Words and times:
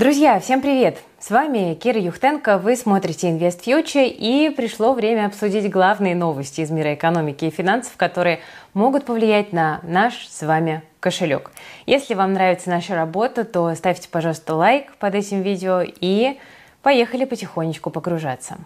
Друзья, 0.00 0.40
всем 0.40 0.62
привет! 0.62 0.96
С 1.18 1.28
вами 1.28 1.74
Кира 1.74 2.00
Юхтенко, 2.00 2.56
вы 2.56 2.74
смотрите 2.74 3.28
Invest 3.28 3.62
Future 3.62 4.08
и 4.08 4.48
пришло 4.48 4.94
время 4.94 5.26
обсудить 5.26 5.70
главные 5.70 6.14
новости 6.14 6.62
из 6.62 6.70
мира 6.70 6.94
экономики 6.94 7.44
и 7.44 7.50
финансов, 7.50 7.98
которые 7.98 8.40
могут 8.72 9.04
повлиять 9.04 9.52
на 9.52 9.80
наш 9.82 10.26
с 10.26 10.40
вами 10.40 10.82
кошелек. 11.00 11.50
Если 11.84 12.14
вам 12.14 12.32
нравится 12.32 12.70
наша 12.70 12.94
работа, 12.94 13.44
то 13.44 13.74
ставьте, 13.74 14.08
пожалуйста, 14.08 14.54
лайк 14.54 14.96
под 14.96 15.16
этим 15.16 15.42
видео 15.42 15.82
и 15.84 16.38
поехали 16.80 17.26
потихонечку 17.26 17.90
погружаться. 17.90 18.56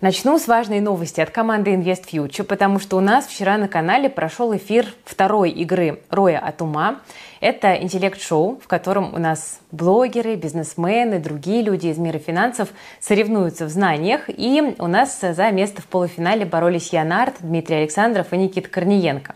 Начну 0.00 0.38
с 0.38 0.48
важной 0.48 0.80
новости 0.80 1.20
от 1.20 1.28
команды 1.28 1.74
Invest 1.74 2.06
Future, 2.10 2.44
потому 2.44 2.78
что 2.78 2.96
у 2.96 3.00
нас 3.00 3.26
вчера 3.26 3.58
на 3.58 3.68
канале 3.68 4.08
прошел 4.08 4.56
эфир 4.56 4.86
второй 5.04 5.50
игры 5.50 6.00
«Роя 6.08 6.38
от 6.38 6.62
ума». 6.62 7.00
Это 7.40 7.74
интеллект-шоу, 7.74 8.60
в 8.64 8.66
котором 8.66 9.12
у 9.12 9.18
нас 9.18 9.60
блогеры, 9.72 10.36
бизнесмены, 10.36 11.18
другие 11.18 11.60
люди 11.60 11.88
из 11.88 11.98
мира 11.98 12.18
финансов 12.18 12.70
соревнуются 12.98 13.66
в 13.66 13.68
знаниях. 13.68 14.22
И 14.28 14.74
у 14.78 14.86
нас 14.86 15.20
за 15.20 15.50
место 15.50 15.82
в 15.82 15.86
полуфинале 15.86 16.46
боролись 16.46 16.94
Янард, 16.94 17.34
Дмитрий 17.40 17.76
Александров 17.76 18.32
и 18.32 18.38
Никита 18.38 18.70
Корниенко. 18.70 19.34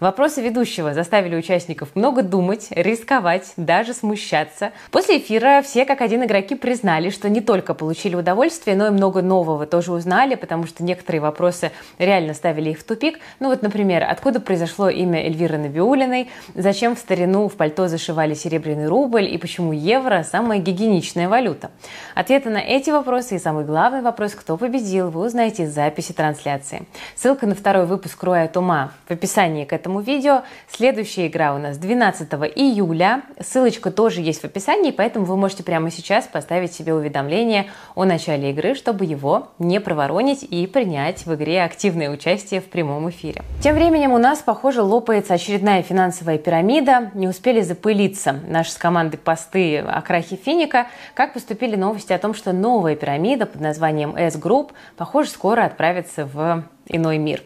Вопросы 0.00 0.40
ведущего 0.40 0.94
заставили 0.94 1.36
участников 1.36 1.90
много 1.94 2.22
думать, 2.22 2.68
рисковать, 2.70 3.52
даже 3.58 3.92
смущаться. 3.92 4.72
После 4.90 5.18
эфира 5.18 5.60
все 5.60 5.84
как 5.84 6.00
один 6.00 6.24
игроки 6.24 6.54
признали, 6.54 7.10
что 7.10 7.28
не 7.28 7.42
только 7.42 7.74
получили 7.74 8.14
удовольствие, 8.14 8.76
но 8.76 8.86
и 8.86 8.90
много 8.90 9.20
нового 9.20 9.66
тоже 9.66 9.92
узнали, 9.92 10.36
потому 10.36 10.66
что 10.66 10.82
некоторые 10.82 11.20
вопросы 11.20 11.70
реально 11.98 12.32
ставили 12.32 12.70
их 12.70 12.78
в 12.78 12.84
тупик. 12.84 13.18
Ну 13.40 13.50
вот, 13.50 13.60
например, 13.60 14.06
откуда 14.08 14.40
произошло 14.40 14.88
имя 14.88 15.20
Эльвиры 15.22 15.58
Набиулиной, 15.58 16.30
зачем 16.54 16.96
в 16.96 16.98
старину 16.98 17.48
в 17.48 17.56
пальто 17.56 17.86
зашивали 17.86 18.32
серебряный 18.32 18.88
рубль 18.88 19.26
и 19.26 19.36
почему 19.36 19.72
евро– 19.72 20.24
самая 20.30 20.60
гигиеничная 20.60 21.28
валюта. 21.28 21.70
Ответы 22.14 22.48
на 22.48 22.58
эти 22.58 22.88
вопросы 22.88 23.36
и 23.36 23.38
самый 23.38 23.66
главный 23.66 24.00
вопрос, 24.00 24.32
кто 24.32 24.56
победил, 24.56 25.10
вы 25.10 25.26
узнаете 25.26 25.64
из 25.64 25.74
записи 25.74 26.14
трансляции. 26.14 26.86
Ссылка 27.16 27.46
на 27.46 27.54
второй 27.54 27.84
выпуск 27.84 28.22
«Роя 28.22 28.44
от 28.44 28.56
ума» 28.56 28.92
в 29.06 29.10
описании 29.10 29.66
к 29.66 29.74
этому 29.74 29.89
этому 29.90 30.00
видео. 30.00 30.42
Следующая 30.68 31.26
игра 31.26 31.54
у 31.54 31.58
нас 31.58 31.76
12 31.76 32.32
июля. 32.54 33.22
Ссылочка 33.40 33.90
тоже 33.90 34.20
есть 34.20 34.40
в 34.40 34.44
описании, 34.44 34.92
поэтому 34.92 35.24
вы 35.24 35.36
можете 35.36 35.64
прямо 35.64 35.90
сейчас 35.90 36.26
поставить 36.26 36.72
себе 36.72 36.94
уведомление 36.94 37.66
о 37.96 38.04
начале 38.04 38.50
игры, 38.50 38.74
чтобы 38.74 39.04
его 39.04 39.48
не 39.58 39.80
проворонить 39.80 40.44
и 40.44 40.66
принять 40.68 41.26
в 41.26 41.34
игре 41.34 41.64
активное 41.64 42.10
участие 42.10 42.60
в 42.60 42.66
прямом 42.66 43.10
эфире. 43.10 43.42
Тем 43.62 43.74
временем 43.74 44.12
у 44.12 44.18
нас, 44.18 44.38
похоже, 44.38 44.82
лопается 44.82 45.34
очередная 45.34 45.82
финансовая 45.82 46.38
пирамида. 46.38 47.10
Не 47.14 47.26
успели 47.26 47.60
запылиться 47.60 48.36
наши 48.46 48.70
с 48.70 48.76
командой 48.76 49.16
посты 49.16 49.78
о 49.78 50.00
крахе 50.02 50.36
Финика, 50.36 50.86
как 51.14 51.32
поступили 51.32 51.74
новости 51.74 52.12
о 52.12 52.18
том, 52.18 52.34
что 52.34 52.52
новая 52.52 52.94
пирамида 52.94 53.46
под 53.46 53.60
названием 53.60 54.14
S-Group, 54.16 54.70
похоже, 54.96 55.30
скоро 55.30 55.64
отправится 55.64 56.26
в 56.26 56.64
иной 56.86 57.18
мир. 57.18 57.42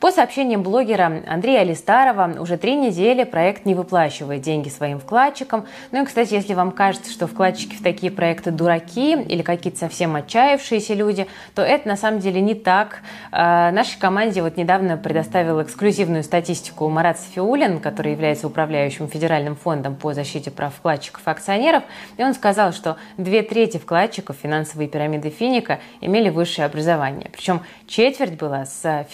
По 0.00 0.10
сообщениям 0.10 0.62
блогера 0.62 1.22
Андрея 1.26 1.60
Алистарова, 1.60 2.36
уже 2.38 2.56
три 2.56 2.76
недели 2.76 3.24
проект 3.24 3.66
не 3.66 3.74
выплачивает 3.74 4.42
деньги 4.42 4.68
своим 4.68 4.98
вкладчикам. 4.98 5.66
Ну 5.90 6.02
и, 6.02 6.06
кстати, 6.06 6.34
если 6.34 6.54
вам 6.54 6.72
кажется, 6.72 7.10
что 7.10 7.26
вкладчики 7.26 7.74
в 7.74 7.82
такие 7.82 8.12
проекты 8.12 8.50
дураки 8.50 9.12
или 9.12 9.42
какие-то 9.42 9.78
совсем 9.78 10.16
отчаявшиеся 10.16 10.94
люди, 10.94 11.26
то 11.54 11.62
это 11.62 11.88
на 11.88 11.96
самом 11.96 12.20
деле 12.20 12.40
не 12.40 12.54
так. 12.54 13.00
А, 13.32 13.70
нашей 13.72 13.98
команде 13.98 14.42
вот 14.42 14.56
недавно 14.56 14.96
предоставил 14.96 15.62
эксклюзивную 15.62 16.22
статистику 16.22 16.88
Марат 16.88 17.18
Сафиулин, 17.18 17.80
который 17.80 18.12
является 18.12 18.46
управляющим 18.46 19.08
федеральным 19.08 19.56
фондом 19.56 19.96
по 19.96 20.14
защите 20.14 20.50
прав 20.50 20.74
вкладчиков 20.74 21.26
и 21.26 21.30
акционеров, 21.30 21.82
и 22.16 22.22
он 22.22 22.34
сказал, 22.34 22.72
что 22.72 22.96
две 23.16 23.42
трети 23.42 23.78
вкладчиков 23.78 24.36
финансовой 24.36 24.88
пирамиды 24.88 25.30
Финика 25.30 25.80
имели 26.00 26.28
высшее 26.28 26.66
образование. 26.66 27.30
Причем 27.32 27.62
четверть 27.86 28.36
была 28.36 28.64
с 28.64 29.06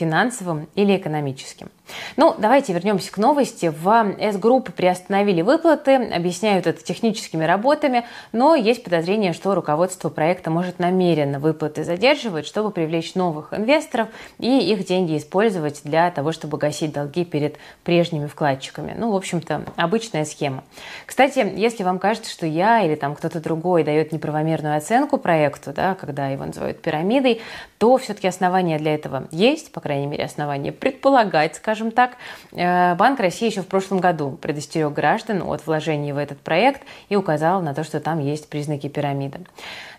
финансовым 0.43 0.69
или 0.75 0.97
экономическим. 0.97 1.69
Ну, 2.17 2.35
давайте 2.39 2.73
вернемся 2.73 3.11
к 3.13 3.19
новости. 3.19 3.73
В 3.75 4.15
S-группы 4.19 4.73
приостановили 4.73 5.43
выплаты, 5.43 5.97
объясняют 5.97 6.67
это 6.67 6.83
техническими 6.83 7.45
работами, 7.45 8.05
но 8.33 8.55
есть 8.55 8.85
подозрение, 8.85 9.33
что 9.33 9.55
руководство 9.55 10.09
проекта 10.09 10.51
может 10.51 10.79
намеренно 10.79 11.39
выплаты 11.39 11.85
задерживать, 11.85 12.47
чтобы 12.47 12.71
привлечь 12.71 13.15
новых 13.15 13.53
инвесторов 13.53 14.09
и 14.39 14.59
их 14.59 14.87
деньги 14.87 15.17
использовать 15.17 15.81
для 15.85 16.11
того, 16.11 16.33
чтобы 16.33 16.59
гасить 16.59 16.93
долги 16.93 17.25
перед 17.25 17.57
прежними 17.85 18.27
вкладчиками. 18.27 18.95
Ну, 18.97 19.11
в 19.13 19.17
общем-то, 19.17 19.63
обычная 19.77 20.25
схема. 20.25 20.65
Кстати, 21.07 21.53
если 21.57 21.83
вам 21.83 21.99
кажется, 21.99 22.31
что 22.31 22.47
я 22.47 22.83
или 22.83 22.95
там 22.95 23.15
кто-то 23.15 23.41
другой 23.41 23.85
дает 23.85 24.13
неправомерную 24.13 24.77
оценку 24.77 25.19
проекту, 25.19 25.73
да, 25.73 25.95
когда 25.95 26.29
его 26.29 26.45
называют 26.45 26.81
пирамидой, 26.81 27.41
то 27.79 27.97
все-таки 27.99 28.29
основания 28.29 28.79
для 28.79 28.95
этого 28.95 29.29
есть, 29.31 29.73
по 29.73 29.81
крайней 29.81 30.07
мере, 30.07 30.25
основания 30.25 30.73
предполагать, 30.73 31.57
скажем, 31.57 31.82
скажем 31.83 31.93
так. 31.93 32.17
Э, 32.53 32.95
Банк 32.95 33.21
России 33.21 33.47
еще 33.47 33.63
в 33.63 33.67
прошлом 33.67 34.01
году 34.01 34.39
предостерег 34.41 34.93
граждан 34.93 35.43
от 35.43 35.67
вложений 35.67 36.13
в 36.13 36.19
этот 36.19 36.39
проект 36.39 36.83
и 37.09 37.17
указал 37.17 37.63
на 37.63 37.75
то, 37.75 37.85
что 37.85 38.01
там 38.01 38.21
есть 38.21 38.49
признаки 38.49 38.89
пирамиды. 38.89 39.41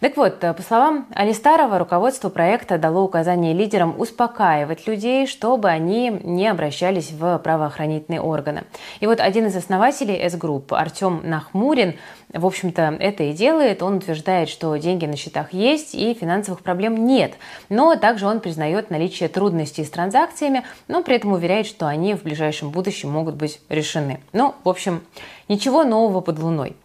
Так 0.04 0.18
вот, 0.18 0.44
э, 0.44 0.54
по 0.54 0.62
словам 0.62 1.08
Алистарова, 1.16 1.80
руководство 1.80 2.28
проекта 2.28 2.78
дало 2.78 3.06
указание 3.06 3.54
лидерам 3.54 3.98
успокаивать 3.98 4.86
людей, 4.86 5.26
чтобы 5.28 5.70
они 5.70 6.10
не 6.10 6.46
обращались 6.50 7.12
в 7.12 7.38
правоохранительные 7.38 8.20
органы. 8.20 8.66
И 9.00 9.08
вот 9.08 9.22
один 9.22 9.46
из 9.46 9.56
основателей 9.56 10.18
S-Group, 10.18 10.76
Артем 10.76 11.22
Нахмурин, 11.24 11.96
в 12.34 12.46
общем-то, 12.46 12.98
это 13.00 13.24
и 13.24 13.32
делает. 13.32 13.82
Он 13.82 13.96
утверждает, 13.96 14.50
что 14.50 14.76
деньги 14.76 15.06
на 15.06 15.16
счетах 15.16 15.54
есть 15.54 15.96
и 15.96 16.14
финансовых 16.14 16.64
проблем 16.64 17.06
нет. 17.06 17.36
Но 17.70 17.96
также 17.96 18.28
он 18.28 18.42
признает 18.42 18.90
наличие 18.90 19.30
трудностей 19.30 19.86
с 19.86 19.90
транзакциями, 19.90 20.66
но 20.90 21.02
при 21.02 21.16
этом 21.16 21.32
уверяет, 21.32 21.66
что 21.66 21.88
они 21.88 22.14
в 22.14 22.24
ближайшем 22.24 22.72
будущем 22.72 23.10
могут 23.10 23.36
быть 23.36 23.62
решены. 23.70 24.20
Ну, 24.34 24.54
в 24.66 24.68
общем, 24.68 25.02
ничего 25.48 25.86
нового 25.86 26.20
под 26.20 26.40
луной. 26.40 26.76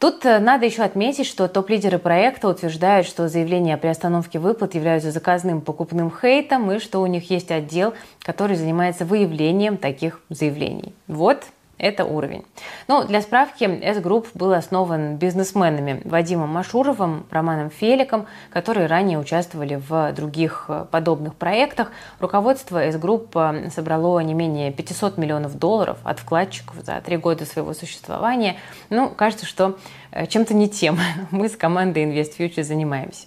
Тут 0.00 0.24
э, 0.24 0.38
надо 0.38 0.64
еще 0.64 0.82
отметить, 0.82 1.26
что 1.26 1.46
топ-лидеры 1.46 1.98
проекта 1.98 2.48
утверждают, 2.48 3.06
что 3.06 3.28
заявления 3.28 3.74
о 3.74 3.78
приостановке 3.78 4.38
выплат 4.38 4.74
являются 4.74 5.10
заказным 5.10 5.60
покупным 5.60 6.10
хейтом 6.10 6.72
и 6.72 6.78
что 6.78 7.02
у 7.02 7.06
них 7.06 7.30
есть 7.30 7.50
отдел, 7.50 7.92
который 8.22 8.56
занимается 8.56 9.04
выявлением 9.04 9.76
таких 9.76 10.22
заявлений. 10.30 10.94
Вот 11.06 11.44
это 11.80 12.04
уровень. 12.04 12.44
Ну, 12.88 13.04
для 13.04 13.20
справки, 13.22 13.64
S-Group 13.64 14.28
был 14.34 14.52
основан 14.52 15.16
бизнесменами 15.16 16.02
Вадимом 16.04 16.50
Машуровым, 16.50 17.26
Романом 17.30 17.70
Феликом, 17.70 18.26
которые 18.50 18.86
ранее 18.86 19.18
участвовали 19.18 19.76
в 19.76 20.12
других 20.12 20.66
э, 20.68 20.86
подобных 20.90 21.34
проектах. 21.34 21.90
Руководство 22.20 22.84
S-Group 22.84 23.28
э, 23.34 23.70
собрало 23.70 24.20
не 24.20 24.34
менее 24.34 24.72
500 24.72 25.18
миллионов 25.18 25.58
долларов 25.58 25.98
от 26.04 26.20
вкладчиков 26.20 26.76
за 26.84 27.00
три 27.00 27.16
года 27.16 27.44
своего 27.46 27.74
существования. 27.74 28.56
Ну, 28.90 29.08
кажется, 29.08 29.46
что 29.46 29.76
Э, 30.12 30.26
чем-то 30.26 30.54
не 30.54 30.68
тем 30.68 30.98
мы 31.30 31.48
с 31.48 31.56
командой 31.56 32.04
Invest 32.04 32.38
Future 32.38 32.62
занимаемся. 32.62 33.26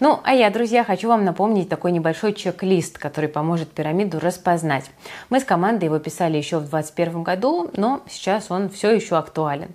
Ну, 0.00 0.20
а 0.24 0.34
я, 0.34 0.50
друзья, 0.50 0.84
хочу 0.84 1.08
вам 1.08 1.24
напомнить 1.24 1.68
такой 1.68 1.92
небольшой 1.92 2.32
чек-лист, 2.32 2.98
который 2.98 3.28
поможет 3.28 3.70
пирамиду 3.70 4.20
распознать. 4.20 4.90
Мы 5.30 5.40
с 5.40 5.44
командой 5.44 5.84
его 5.84 5.98
писали 5.98 6.36
еще 6.36 6.58
в 6.58 6.68
2021 6.68 7.22
году, 7.22 7.70
но 7.76 8.02
сейчас 8.08 8.50
он 8.50 8.68
все 8.68 8.90
еще 8.90 9.16
актуален. 9.16 9.70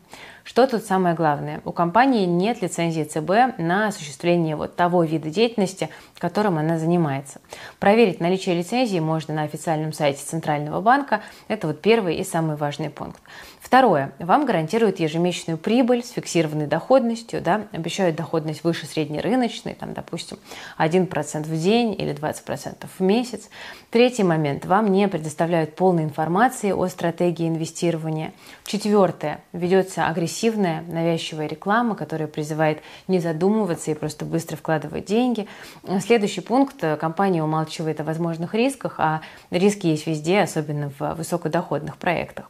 Что 0.49 0.65
тут 0.65 0.83
самое 0.83 1.13
главное? 1.13 1.61
У 1.63 1.71
компании 1.71 2.25
нет 2.25 2.63
лицензии 2.63 3.03
ЦБ 3.03 3.59
на 3.59 3.87
осуществление 3.87 4.55
вот 4.55 4.75
того 4.75 5.03
вида 5.03 5.29
деятельности, 5.29 5.89
которым 6.17 6.57
она 6.57 6.79
занимается. 6.79 7.39
Проверить 7.77 8.19
наличие 8.19 8.55
лицензии 8.55 8.97
можно 8.97 9.35
на 9.35 9.43
официальном 9.43 9.93
сайте 9.93 10.23
Центрального 10.25 10.81
банка. 10.81 11.21
Это 11.49 11.67
вот 11.67 11.81
первый 11.81 12.15
и 12.15 12.23
самый 12.23 12.55
важный 12.55 12.89
пункт. 12.89 13.21
Второе. 13.69 14.13
Вам 14.17 14.47
гарантируют 14.47 14.99
ежемесячную 14.99 15.59
прибыль 15.59 16.03
с 16.03 16.09
фиксированной 16.09 16.65
доходностью, 16.65 17.39
да, 17.39 17.67
обещают 17.71 18.15
доходность 18.15 18.63
выше 18.63 18.87
среднерыночной, 18.87 19.75
там, 19.75 19.93
допустим, 19.93 20.39
1% 20.79 21.43
в 21.43 21.61
день 21.61 21.93
или 21.93 22.15
20% 22.15 22.87
в 22.97 23.03
месяц. 23.03 23.47
Третий 23.91 24.23
момент. 24.23 24.65
Вам 24.65 24.91
не 24.91 25.07
предоставляют 25.07 25.75
полной 25.75 26.05
информации 26.05 26.71
о 26.71 26.87
стратегии 26.87 27.47
инвестирования. 27.47 28.33
Четвертое. 28.65 29.41
Ведется 29.53 30.07
агрессивная 30.07 30.81
навязчивая 30.87 31.45
реклама, 31.45 31.93
которая 31.93 32.27
призывает 32.27 32.79
не 33.07 33.19
задумываться 33.19 33.91
и 33.91 33.93
просто 33.93 34.25
быстро 34.25 34.57
вкладывать 34.57 35.05
деньги. 35.05 35.47
Следующий 36.03 36.41
пункт. 36.41 36.83
Компания 36.99 37.43
умалчивает 37.43 37.99
о 37.99 38.03
возможных 38.03 38.55
рисках, 38.55 38.95
а 38.97 39.21
риски 39.51 39.85
есть 39.85 40.07
везде, 40.07 40.39
особенно 40.39 40.91
в 40.97 41.13
высокодоходных 41.13 41.97
проектах. 41.97 42.49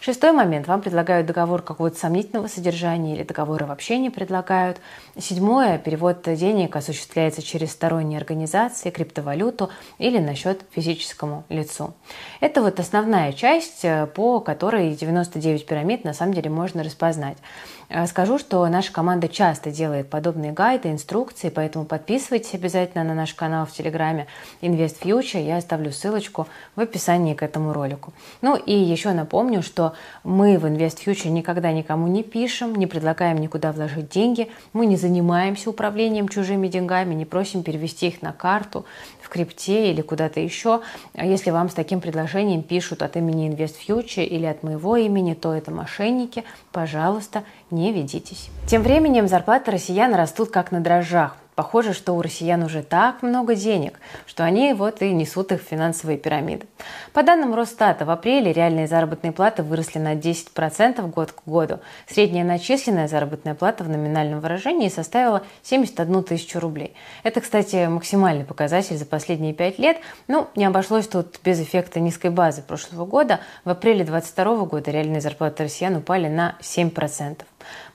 Шестой 0.00 0.32
момент. 0.32 0.57
Вам 0.66 0.80
предлагают 0.80 1.26
договор 1.26 1.62
какого-то 1.62 1.98
сомнительного 1.98 2.48
содержания 2.48 3.14
или 3.14 3.22
договора 3.22 3.66
вообще 3.66 3.98
не 3.98 4.10
предлагают. 4.10 4.80
Седьмое. 5.16 5.78
Перевод 5.78 6.22
денег 6.22 6.74
осуществляется 6.76 7.42
через 7.42 7.72
сторонние 7.72 8.18
организации, 8.18 8.90
криптовалюту 8.90 9.70
или 9.98 10.18
на 10.18 10.34
счет 10.34 10.62
физическому 10.70 11.44
лицу. 11.48 11.94
Это 12.40 12.62
вот 12.62 12.80
основная 12.80 13.32
часть, 13.32 13.84
э, 13.84 14.06
по 14.06 14.40
которой 14.40 14.94
99 14.94 15.66
пирамид 15.66 16.04
на 16.04 16.12
самом 16.12 16.34
деле 16.34 16.50
можно 16.50 16.82
распознать. 16.82 17.38
Э, 17.88 18.06
скажу, 18.06 18.38
что 18.38 18.66
наша 18.68 18.92
команда 18.92 19.28
часто 19.28 19.70
делает 19.70 20.10
подобные 20.10 20.52
гайды, 20.52 20.90
инструкции, 20.90 21.48
поэтому 21.48 21.84
подписывайтесь 21.84 22.54
обязательно 22.54 23.02
на 23.02 23.14
наш 23.14 23.34
канал 23.34 23.66
в 23.66 23.72
Телеграме 23.72 24.26
Invest 24.60 25.00
Future. 25.02 25.42
Я 25.42 25.56
оставлю 25.56 25.90
ссылочку 25.90 26.46
в 26.76 26.80
описании 26.80 27.34
к 27.34 27.42
этому 27.42 27.72
ролику. 27.72 28.12
Ну 28.42 28.56
и 28.56 28.74
еще 28.74 29.12
напомню, 29.12 29.62
что 29.62 29.94
мы 30.22 30.58
в 30.58 30.66
Invest 30.66 31.04
Future 31.04 31.30
никогда 31.30 31.72
никому 31.72 32.06
не 32.08 32.22
пишем, 32.22 32.74
не 32.74 32.86
предлагаем 32.86 33.38
никуда 33.38 33.72
вложить 33.72 34.10
деньги, 34.10 34.50
мы 34.72 34.84
не 34.86 34.96
занимаемся 34.96 35.70
управлением 35.70 36.28
чужими 36.28 36.68
деньгами, 36.68 37.14
не 37.14 37.24
просим 37.24 37.62
перевести 37.62 38.08
их 38.08 38.20
на 38.20 38.32
карту 38.32 38.84
в 39.28 39.30
крипте 39.30 39.90
или 39.90 40.00
куда-то 40.00 40.40
еще. 40.40 40.80
А 41.14 41.26
если 41.26 41.50
вам 41.50 41.68
с 41.68 41.74
таким 41.74 42.00
предложением 42.00 42.62
пишут 42.62 43.02
от 43.02 43.16
имени 43.16 43.50
Invest 43.50 43.76
Future 43.86 44.24
или 44.24 44.46
от 44.46 44.62
моего 44.62 44.96
имени, 44.96 45.34
то 45.34 45.52
это 45.52 45.70
мошенники. 45.70 46.44
Пожалуйста, 46.72 47.44
не 47.70 47.92
ведитесь. 47.92 48.48
Тем 48.66 48.82
временем 48.82 49.28
зарплаты 49.28 49.70
россиян 49.70 50.14
растут 50.14 50.50
как 50.50 50.72
на 50.72 50.80
дрожжах. 50.80 51.36
Похоже, 51.58 51.92
что 51.92 52.12
у 52.12 52.22
россиян 52.22 52.62
уже 52.62 52.84
так 52.84 53.20
много 53.20 53.56
денег, 53.56 53.98
что 54.26 54.44
они 54.44 54.74
вот 54.74 55.02
и 55.02 55.10
несут 55.10 55.50
их 55.50 55.60
в 55.60 55.64
финансовые 55.66 56.16
пирамиды. 56.16 56.68
По 57.12 57.24
данным 57.24 57.52
Росстата, 57.52 58.04
в 58.04 58.10
апреле 58.10 58.52
реальные 58.52 58.86
заработные 58.86 59.32
платы 59.32 59.64
выросли 59.64 59.98
на 59.98 60.14
10% 60.14 61.04
год 61.10 61.32
к 61.32 61.42
году. 61.46 61.80
Средняя 62.06 62.44
начисленная 62.44 63.08
заработная 63.08 63.56
плата 63.56 63.82
в 63.82 63.88
номинальном 63.88 64.38
выражении 64.38 64.88
составила 64.88 65.42
71 65.64 66.22
тысячу 66.22 66.60
рублей. 66.60 66.94
Это, 67.24 67.40
кстати, 67.40 67.88
максимальный 67.88 68.44
показатель 68.44 68.96
за 68.96 69.04
последние 69.04 69.52
пять 69.52 69.80
лет. 69.80 69.96
Ну, 70.28 70.46
не 70.54 70.64
обошлось 70.64 71.08
тут 71.08 71.40
без 71.42 71.60
эффекта 71.60 71.98
низкой 71.98 72.30
базы 72.30 72.62
прошлого 72.62 73.04
года. 73.04 73.40
В 73.64 73.70
апреле 73.70 74.04
2022 74.04 74.64
года 74.66 74.92
реальные 74.92 75.20
зарплаты 75.20 75.64
россиян 75.64 75.96
упали 75.96 76.28
на 76.28 76.54
7%. 76.60 77.38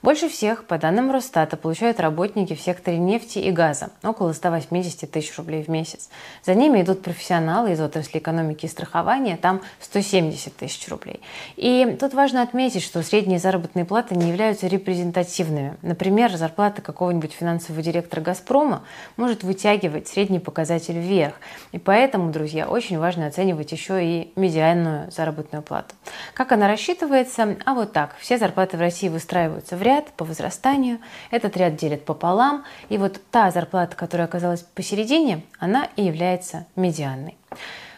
Больше 0.04 0.28
всех, 0.28 0.66
по 0.66 0.76
данным 0.76 1.10
Росстата, 1.10 1.56
получают 1.56 1.98
работники 1.98 2.54
в 2.54 2.60
секторе 2.60 2.98
нефти 2.98 3.38
и 3.38 3.50
газа– 3.50 3.90
около 4.02 4.34
180 4.34 5.10
тысяч 5.10 5.34
рублей 5.38 5.62
в 5.62 5.68
месяц. 5.68 6.10
За 6.44 6.54
ними 6.54 6.82
идут 6.82 7.02
профессионалы 7.02 7.72
из 7.72 7.80
отрасли 7.80 8.18
экономики 8.18 8.66
и 8.66 8.68
страхования, 8.68 9.38
там 9.38 9.62
170 9.80 10.54
тысяч 10.54 10.86
рублей. 10.88 11.22
И 11.56 11.96
тут 11.98 12.12
важно 12.12 12.42
отметить, 12.42 12.82
что 12.82 13.02
средние 13.02 13.38
заработные 13.38 13.86
платы 13.86 14.14
не 14.14 14.28
являются 14.28 14.66
репрезентативными. 14.66 15.76
Например, 15.80 16.30
зарплата 16.36 16.82
какого-нибудь 16.82 17.32
финансового 17.32 17.82
директора 17.82 18.20
«Газпрома» 18.20 18.84
может 19.16 19.42
вытягивать 19.42 20.08
средний 20.08 20.38
показатель 20.38 20.98
вверх. 20.98 21.36
И 21.72 21.78
поэтому, 21.78 22.30
друзья, 22.30 22.68
очень 22.68 22.98
важно 22.98 23.26
оценивать 23.26 23.72
еще 23.72 24.04
и 24.04 24.32
медианную 24.36 25.10
заработную 25.10 25.62
плату. 25.62 25.94
Как 26.34 26.52
она 26.52 26.68
рассчитывается? 26.68 27.56
А 27.64 27.72
вот 27.72 27.92
так. 27.94 28.14
Все 28.18 28.36
зарплаты 28.36 28.76
в 28.76 28.80
России 28.80 29.08
выстраиваются 29.08 29.63
выстраиваются 29.64 29.76
в 29.76 29.82
ряд 29.82 30.12
по 30.16 30.24
возрастанию. 30.24 30.98
Этот 31.30 31.56
ряд 31.56 31.76
делят 31.76 32.04
пополам. 32.04 32.64
И 32.90 32.98
вот 32.98 33.20
та 33.30 33.50
зарплата, 33.50 33.96
которая 33.96 34.26
оказалась 34.26 34.62
посередине, 34.74 35.42
она 35.58 35.88
и 35.96 36.02
является 36.04 36.66
медианной. 36.76 37.36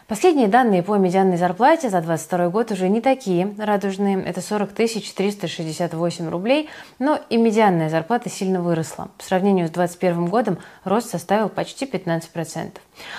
Последние 0.07 0.47
данные 0.47 0.83
по 0.83 0.95
медианной 0.95 1.35
зарплате 1.35 1.89
за 1.89 1.99
2022 1.99 2.47
год 2.47 2.71
уже 2.71 2.87
не 2.87 3.01
такие 3.01 3.53
радужные. 3.57 4.23
Это 4.23 4.39
40 4.39 4.71
368 4.71 6.29
рублей, 6.29 6.69
но 6.97 7.19
и 7.29 7.35
медианная 7.35 7.89
зарплата 7.89 8.29
сильно 8.29 8.61
выросла. 8.61 9.09
По 9.17 9.23
сравнению 9.25 9.67
с 9.67 9.71
2021 9.71 10.27
годом 10.27 10.59
рост 10.85 11.09
составил 11.09 11.49
почти 11.49 11.83
15%. 11.83 12.77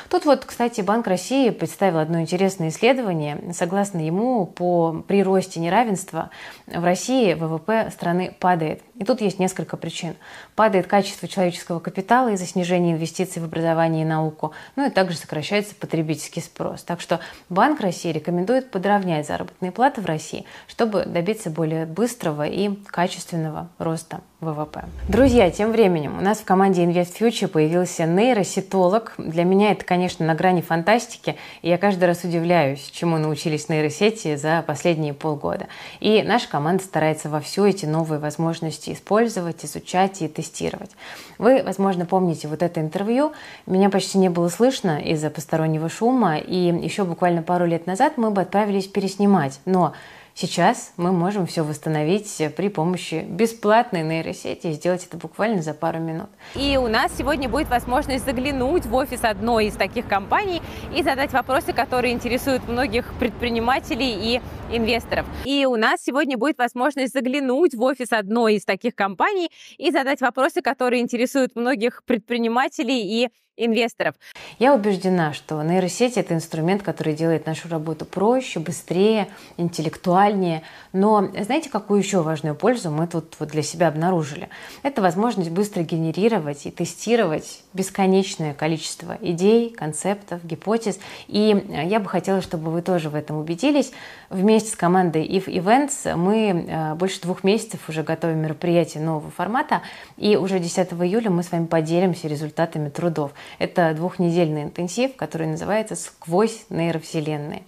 Тут 0.08 0.24
вот, 0.24 0.46
кстати, 0.46 0.80
Банк 0.80 1.06
России 1.06 1.50
представил 1.50 1.98
одно 1.98 2.22
интересное 2.22 2.68
исследование. 2.70 3.52
Согласно 3.52 3.98
ему, 3.98 4.46
по 4.46 5.04
приросте 5.06 5.60
неравенства 5.60 6.30
в 6.66 6.82
России 6.82 7.34
ВВП 7.34 7.90
страны 7.92 8.34
падает. 8.40 8.82
И 8.96 9.04
тут 9.04 9.20
есть 9.20 9.38
несколько 9.38 9.76
причин. 9.76 10.16
Падает 10.56 10.86
качество 10.86 11.28
человеческого 11.28 11.78
капитала 11.80 12.32
из-за 12.32 12.46
снижения 12.46 12.92
инвестиций 12.92 13.40
в 13.40 13.44
образование 13.44 14.02
и 14.02 14.08
науку, 14.08 14.52
ну 14.74 14.86
и 14.86 14.90
также 14.90 15.16
сокращается 15.16 15.74
потребительский 15.74 16.40
спрос. 16.40 16.77
Так 16.82 17.00
что 17.00 17.20
Банк 17.48 17.80
России 17.80 18.12
рекомендует 18.12 18.70
подровнять 18.70 19.26
заработные 19.26 19.72
платы 19.72 20.00
в 20.00 20.06
России, 20.06 20.44
чтобы 20.66 21.04
добиться 21.04 21.50
более 21.50 21.86
быстрого 21.86 22.46
и 22.46 22.74
качественного 22.86 23.70
роста 23.78 24.20
ВВП. 24.40 24.84
Друзья, 25.08 25.50
тем 25.50 25.72
временем 25.72 26.16
у 26.16 26.20
нас 26.20 26.38
в 26.38 26.44
команде 26.44 26.84
Invest 26.84 27.18
Future 27.18 27.48
появился 27.48 28.04
нейросетолог. 28.06 29.14
Для 29.18 29.42
меня 29.42 29.72
это, 29.72 29.84
конечно, 29.84 30.24
на 30.24 30.36
грани 30.36 30.60
фантастики, 30.60 31.34
и 31.62 31.68
я 31.68 31.76
каждый 31.76 32.04
раз 32.04 32.22
удивляюсь, 32.22 32.88
чему 32.92 33.18
научились 33.18 33.68
нейросети 33.68 34.36
за 34.36 34.62
последние 34.64 35.12
полгода. 35.12 35.66
И 35.98 36.22
наша 36.22 36.48
команда 36.48 36.84
старается 36.84 37.28
во 37.28 37.40
все 37.40 37.66
эти 37.66 37.84
новые 37.84 38.20
возможности 38.20 38.92
использовать, 38.92 39.64
изучать 39.64 40.22
и 40.22 40.28
тестировать. 40.28 40.92
Вы, 41.38 41.64
возможно, 41.64 42.06
помните 42.06 42.46
вот 42.46 42.62
это 42.62 42.80
интервью. 42.80 43.32
Меня 43.66 43.90
почти 43.90 44.18
не 44.18 44.28
было 44.28 44.50
слышно 44.50 45.00
из-за 45.00 45.30
постороннего 45.30 45.88
шума, 45.88 46.38
и 46.38 46.56
еще 46.80 47.02
буквально 47.02 47.42
пару 47.42 47.66
лет 47.66 47.88
назад 47.88 48.12
мы 48.16 48.30
бы 48.30 48.42
отправились 48.42 48.86
переснимать. 48.86 49.58
Но 49.64 49.94
Сейчас 50.40 50.92
мы 50.96 51.10
можем 51.10 51.48
все 51.48 51.64
восстановить 51.64 52.40
при 52.56 52.68
помощи 52.68 53.26
бесплатной 53.28 54.04
нейросети 54.04 54.68
и 54.68 54.72
сделать 54.74 55.04
это 55.04 55.16
буквально 55.16 55.62
за 55.62 55.74
пару 55.74 55.98
минут. 55.98 56.28
И 56.54 56.76
у 56.76 56.86
нас 56.86 57.10
сегодня 57.18 57.48
будет 57.48 57.68
возможность 57.68 58.24
заглянуть 58.24 58.86
в 58.86 58.94
офис 58.94 59.24
одной 59.24 59.66
из 59.66 59.74
таких 59.74 60.06
компаний 60.06 60.62
и 60.94 61.02
задать 61.02 61.32
вопросы, 61.32 61.72
которые 61.72 62.12
интересуют 62.12 62.68
многих 62.68 63.12
предпринимателей 63.18 64.36
и 64.36 64.40
инвесторов. 64.70 65.26
И 65.44 65.66
у 65.66 65.74
нас 65.74 66.04
сегодня 66.04 66.38
будет 66.38 66.56
возможность 66.58 67.14
заглянуть 67.14 67.74
в 67.74 67.82
офис 67.82 68.12
одной 68.12 68.54
из 68.54 68.64
таких 68.64 68.94
компаний 68.94 69.50
и 69.76 69.90
задать 69.90 70.20
вопросы, 70.20 70.62
которые 70.62 71.02
интересуют 71.02 71.56
многих 71.56 72.04
предпринимателей 72.04 73.24
и 73.24 73.28
инвесторов. 73.58 74.14
Я 74.58 74.74
убеждена, 74.74 75.32
что 75.32 75.62
нейросеть– 75.62 76.16
это 76.16 76.34
инструмент, 76.34 76.82
который 76.82 77.14
делает 77.14 77.46
нашу 77.46 77.68
работу 77.68 78.04
проще, 78.04 78.60
быстрее, 78.60 79.28
интеллектуальнее. 79.56 80.62
Но 80.92 81.28
знаете, 81.40 81.68
какую 81.68 82.00
еще 82.00 82.22
важную 82.22 82.54
пользу 82.54 82.90
мы 82.90 83.06
тут 83.06 83.34
вот 83.38 83.50
для 83.50 83.62
себя 83.62 83.88
обнаружили? 83.88 84.48
Это 84.82 85.02
возможность 85.02 85.50
быстро 85.50 85.82
генерировать 85.82 86.66
и 86.66 86.70
тестировать 86.70 87.62
бесконечное 87.72 88.54
количество 88.54 89.18
идей, 89.20 89.70
концептов, 89.70 90.44
гипотез. 90.44 90.98
И 91.26 91.64
я 91.84 92.00
бы 92.00 92.08
хотела, 92.08 92.40
чтобы 92.40 92.70
вы 92.70 92.82
тоже 92.82 93.10
в 93.10 93.14
этом 93.14 93.38
убедились. 93.38 93.92
Вместе 94.30 94.70
с 94.70 94.76
командой 94.76 95.26
If 95.26 95.46
Events 95.46 96.14
мы 96.16 96.66
э, 96.68 96.94
больше 96.94 97.20
двух 97.20 97.44
месяцев 97.44 97.88
уже 97.88 98.02
готовим 98.02 98.38
мероприятие 98.38 99.02
нового 99.02 99.30
формата. 99.30 99.82
И 100.16 100.36
уже 100.36 100.58
10 100.58 100.92
июля 100.92 101.30
мы 101.30 101.42
с 101.42 101.50
вами 101.50 101.66
поделимся 101.66 102.28
результатами 102.28 102.88
трудов. 102.88 103.32
Это 103.58 103.92
двухнедельный 103.94 104.62
интенсив, 104.62 105.16
который 105.16 105.46
называется 105.46 105.96
«Сквозь 105.96 106.64
нейровселенные». 106.70 107.62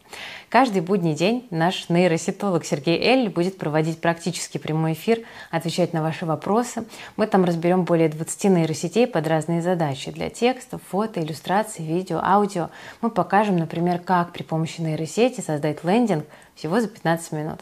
Каждый 0.49 0.83
будний 0.83 1.15
день 1.15 1.47
наш 1.51 1.89
нейросетолог 1.89 2.65
Сергей 2.65 3.01
Эль 3.01 3.29
будет 3.29 3.57
проводить 3.57 4.01
практически 4.01 4.59
прямой 4.59 4.95
эфир, 4.95 5.21
отвечать 5.53 5.93
на 5.93 6.03
ваши 6.03 6.27
вопросы. 6.27 6.85
Мы 7.17 7.29
там 7.29 7.45
разберем 7.45 7.85
более 7.85 8.09
20 8.09 8.45
нейросетей 8.45 9.07
под 9.07 9.29
разные 9.29 9.63
задачи 9.63 10.11
для 10.11 10.29
текстов, 10.29 10.81
фото, 10.89 11.21
иллюстраций, 11.21 11.85
видео, 11.85 12.21
аудио. 12.21 12.71
Мы 13.01 13.11
покажем, 13.11 13.59
например, 13.59 14.01
как 14.01 14.33
при 14.33 14.43
помощи 14.43 14.81
нейросети 14.81 15.41
создать 15.41 15.85
лендинг 15.85 16.25
всего 16.57 16.81
за 16.81 16.89
15 16.89 17.33
минут. 17.33 17.61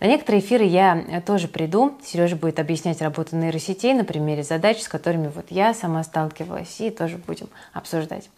На 0.00 0.06
некоторые 0.06 0.42
эфиры 0.42 0.64
я 0.64 1.22
тоже 1.26 1.48
приду. 1.48 1.98
Сережа 2.04 2.36
будет 2.36 2.58
объяснять 2.58 3.02
работу 3.02 3.36
нейросетей 3.36 3.94
на 3.94 4.04
примере 4.04 4.42
задач, 4.42 4.80
с 4.80 4.88
которыми 4.88 5.28
вот 5.28 5.46
я 5.50 5.74
сама 5.74 6.02
сталкивалась, 6.02 6.80
и 6.80 6.90
тоже 6.90 7.18
будем 7.18 7.48
обсуждать. 7.72 8.30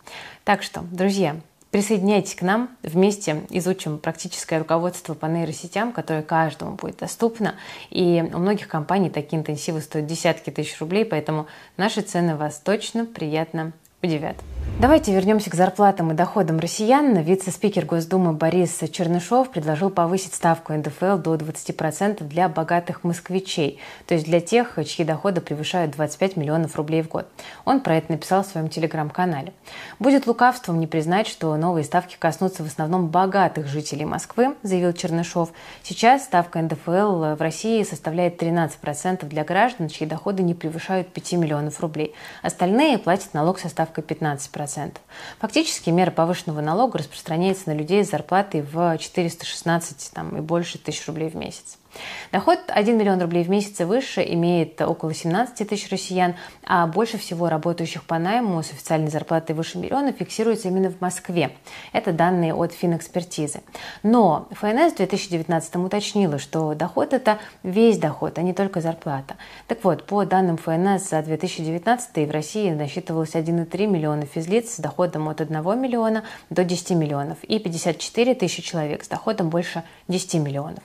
Так 0.45 0.63
что, 0.63 0.83
друзья, 0.91 1.37
Присоединяйтесь 1.73 2.35
к 2.35 2.43
нам, 2.43 2.69
вместе 2.83 3.47
изучим 3.49 3.97
практическое 3.97 4.59
руководство 4.59 5.15
по 5.15 5.25
нейросетям, 5.25 5.93
которое 5.95 6.23
каждому 6.23 6.73
будет 6.73 6.99
доступно. 6.99 7.55
И 7.89 8.23
у 8.35 8.37
многих 8.37 8.69
компаний 8.69 9.09
такие 9.09 9.41
интенсивы 9.41 9.81
стоят 9.81 10.07
десятки 10.07 10.51
тысяч 10.51 10.79
рублей, 10.81 11.07
поэтому 11.07 11.47
наши 11.79 12.03
цены 12.03 12.37
вас 12.37 12.61
точно 12.63 13.07
приятно 13.07 13.73
удивят. 14.03 14.37
Давайте 14.81 15.15
вернемся 15.15 15.49
к 15.49 15.55
зарплатам 15.55 16.11
и 16.11 16.15
доходам 16.15 16.59
россиян. 16.59 17.17
Вице-спикер 17.17 17.85
Госдумы 17.85 18.33
Борис 18.33 18.81
Чернышов 18.91 19.51
предложил 19.51 19.91
повысить 19.91 20.35
ставку 20.35 20.73
НДФЛ 20.73 21.19
до 21.19 21.37
20% 21.37 22.25
для 22.25 22.49
богатых 22.49 23.05
москвичей, 23.05 23.79
то 24.07 24.15
есть 24.15 24.27
для 24.27 24.41
тех, 24.41 24.77
чьи 24.85 25.05
доходы 25.05 25.41
превышают 25.41 25.93
25 25.93 26.37
миллионов 26.37 26.75
рублей 26.75 27.03
в 27.03 27.09
год. 27.09 27.29
Он 27.65 27.79
про 27.79 27.97
это 27.97 28.11
написал 28.11 28.43
в 28.43 28.47
своем 28.47 28.69
телеграм-канале. 28.69 29.53
Будет 30.01 30.27
лукавством 30.27 30.81
не 30.81 30.89
признать, 30.89 31.29
что 31.29 31.55
новые 31.57 31.85
ставки 31.85 32.17
коснутся 32.19 32.65
в 32.65 32.67
основном 32.67 33.07
богатых 33.07 33.69
жителей 33.69 34.05
Москвы, 34.05 34.57
заявил 34.65 34.93
Чернышов. 34.95 35.51
Сейчас 35.85 36.25
ставка 36.25 36.61
НДФЛ 36.61 37.37
в 37.37 37.41
России 37.41 37.85
составляет 37.85 38.43
13% 38.43 39.27
для 39.27 39.45
граждан, 39.45 39.89
чьи 39.89 40.09
доходы 40.09 40.43
не 40.43 40.55
превышают 40.55 41.09
5 41.13 41.33
миллионов 41.35 41.79
рублей. 41.81 42.15
Остальные 42.43 42.99
платят 42.99 43.33
налог 43.33 43.61
со 43.61 43.69
ставкой 43.69 43.92
15%. 44.01 44.53
10%. 44.53 44.97
Фактически 45.39 45.91
мера 45.91 46.11
повышенного 46.11 46.61
налога 46.61 46.99
распространяется 46.99 47.71
на 47.71 47.75
людей 47.75 48.05
с 48.05 48.11
зарплатой 48.11 48.63
в 48.63 48.99
416 48.99 50.11
там, 50.13 50.37
и 50.37 50.41
больше 50.41 50.79
тысяч 50.79 51.07
рублей 51.07 51.29
в 51.29 51.37
месяц. 51.37 51.79
Доход 52.33 52.61
1 52.69 52.97
миллион 52.97 53.21
рублей 53.21 53.45
в 53.45 53.51
месяц 53.51 53.81
и 53.81 53.85
выше 53.85 54.25
имеет 54.27 54.81
около 54.81 55.13
17 55.13 55.69
тысяч 55.69 55.91
россиян, 55.91 56.35
а 56.65 56.87
больше 56.87 57.19
всего 57.19 57.49
работающих 57.51 58.05
по 58.05 58.19
найму 58.19 58.63
с 58.63 58.71
официальной 58.71 59.11
зарплатой 59.11 59.55
выше 59.55 59.79
миллиона 59.79 60.13
фиксируется 60.13 60.69
именно 60.69 60.91
в 60.91 61.01
Москве. 61.01 61.55
Это 61.93 62.13
данные 62.13 62.55
от 62.55 62.73
Финэкспертизы. 62.73 63.61
Но 64.03 64.49
ФНС 64.53 64.95
в 64.95 64.97
2019 64.97 65.77
уточнила, 65.77 66.39
что 66.39 66.75
доход– 66.75 67.13
это 67.15 67.39
весь 67.63 67.99
доход, 67.99 68.39
а 68.39 68.43
не 68.43 68.55
только 68.55 68.81
зарплата. 68.81 69.37
Так 69.67 69.85
вот, 69.85 70.05
по 70.07 70.25
данным 70.25 70.57
ФНС 70.57 71.11
за 71.11 71.23
2019 71.23 72.29
в 72.29 72.31
России 72.31 72.71
насчитывалось 72.71 73.35
1,3 73.35 73.87
миллиона 73.87 74.25
физлиц 74.25 74.77
с 74.77 74.79
доходом 74.79 75.29
от 75.29 75.41
1 75.41 75.81
миллиона 75.81 76.25
до 76.49 76.65
10 76.65 76.93
миллионов 76.93 77.45
и 77.45 77.59
54 77.59 78.35
тысячи 78.35 78.63
человек 78.63 79.05
с 79.05 79.09
доходом 79.09 79.51
больше 79.51 79.83
10 80.09 80.35
миллионов. 80.35 80.83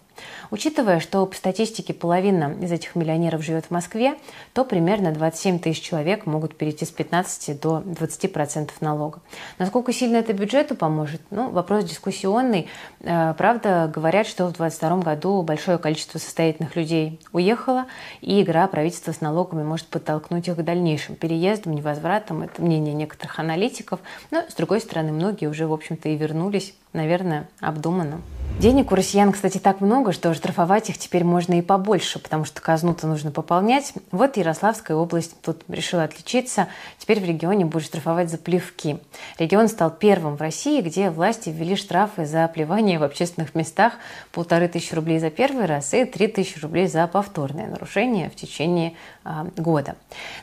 Учитывая, 0.51 1.00
что 1.00 1.25
по 1.25 1.36
статистике 1.36 1.93
половина 1.93 2.55
из 2.62 2.71
этих 2.71 2.95
миллионеров 2.95 3.43
живет 3.43 3.65
в 3.65 3.71
Москве, 3.71 4.15
то 4.53 4.63
примерно 4.63 5.12
27 5.12 5.59
тысяч 5.59 5.81
человек 5.81 6.25
могут 6.25 6.55
перейти 6.55 6.86
с 6.86 6.89
15 6.89 7.59
до 7.59 7.79
20% 7.79 8.71
налога. 8.81 9.19
Насколько 9.57 9.93
сильно 9.93 10.17
это 10.17 10.33
бюджету 10.33 10.75
поможет? 10.75 11.21
Ну, 11.29 11.50
вопрос 11.50 11.83
дискуссионный. 11.83 12.67
Э, 13.01 13.33
правда, 13.38 13.91
говорят, 13.93 14.27
что 14.27 14.45
в 14.45 14.53
2022 14.53 14.97
году 15.00 15.41
большое 15.41 15.77
количество 15.77 16.17
состоятельных 16.19 16.75
людей 16.75 17.19
уехало, 17.31 17.86
и 18.21 18.41
игра 18.41 18.67
правительства 18.67 19.12
с 19.12 19.21
налогами 19.21 19.63
может 19.63 19.88
подтолкнуть 19.88 20.47
их 20.47 20.55
к 20.55 20.62
дальнейшим 20.62 21.15
переездам, 21.15 21.74
невозвратам. 21.74 22.43
Это 22.43 22.62
мнение 22.62 22.93
некоторых 22.93 23.39
аналитиков. 23.39 24.00
Но, 24.31 24.43
с 24.47 24.53
другой 24.53 24.81
стороны, 24.81 25.12
многие 25.12 25.47
уже, 25.47 25.67
в 25.67 25.74
общем-то, 25.74 26.09
и 26.09 26.15
вернулись, 26.15 26.74
наверное, 26.93 27.50
обдуманно. 27.59 28.21
Денег 28.59 28.91
у 28.91 28.95
россиян, 28.95 29.31
кстати, 29.31 29.59
так 29.59 29.81
много, 29.81 30.06
что 30.11 30.33
штрафовать 30.33 30.89
их 30.89 30.97
теперь 30.97 31.23
можно 31.23 31.57
и 31.57 31.61
побольше, 31.61 32.19
потому 32.19 32.45
что 32.45 32.61
казну-то 32.61 33.07
нужно 33.07 33.31
пополнять. 33.31 33.93
Вот 34.11 34.37
Ярославская 34.37 34.95
область 34.95 35.39
тут 35.41 35.63
решила 35.67 36.03
отличиться. 36.03 36.67
Теперь 36.97 37.19
в 37.19 37.25
регионе 37.25 37.65
будут 37.65 37.87
штрафовать 37.87 38.29
за 38.29 38.37
плевки. 38.37 38.97
Регион 39.39 39.67
стал 39.67 39.91
первым 39.91 40.35
в 40.35 40.41
России, 40.41 40.81
где 40.81 41.09
власти 41.09 41.49
ввели 41.49 41.75
штрафы 41.75 42.25
за 42.25 42.47
плевание 42.47 42.99
в 42.99 43.03
общественных 43.03 43.55
местах 43.55 43.93
полторы 44.31 44.67
тысячи 44.67 44.93
рублей 44.93 45.19
за 45.19 45.29
первый 45.29 45.65
раз 45.65 45.93
и 45.93 46.05
три 46.05 46.27
тысячи 46.27 46.59
рублей 46.59 46.87
за 46.87 47.05
повторное 47.07 47.67
нарушение 47.67 48.29
в 48.29 48.35
течение 48.35 48.93
а, 49.23 49.47
года. 49.57 49.95